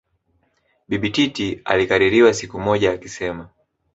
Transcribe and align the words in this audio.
Bibi 0.89 1.09
Titi 1.11 1.61
alikaririwa 1.65 2.33
siku 2.33 2.59
moja 2.59 2.91
akisema 2.91 3.49